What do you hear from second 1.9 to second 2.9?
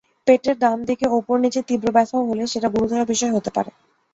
ব্যথা হলে, সেটা